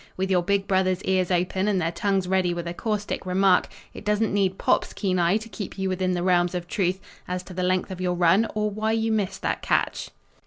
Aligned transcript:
With 0.17 0.31
your 0.31 0.41
big 0.41 0.65
brothers' 0.67 1.03
ears 1.03 1.29
open 1.29 1.67
and 1.67 1.79
their 1.79 1.91
tongues 1.91 2.27
ready 2.27 2.55
with 2.55 2.65
a 2.67 2.73
caustic 2.73 3.23
remark, 3.23 3.67
it 3.93 4.03
doesn't 4.03 4.33
need 4.33 4.57
"Pop's" 4.57 4.93
keen 4.93 5.19
eye 5.19 5.37
to 5.37 5.47
keep 5.47 5.77
you 5.77 5.89
within 5.89 6.13
the 6.13 6.23
realms 6.23 6.55
of 6.55 6.67
truth 6.67 6.99
as 7.27 7.43
to 7.43 7.53
the 7.53 7.61
length 7.61 7.91
of 7.91 8.01
your 8.01 8.15
run 8.15 8.47
or 8.55 8.71
why 8.71 8.93
you 8.93 9.11
missed 9.11 9.43
that 9.43 9.61
catch. 9.61 10.09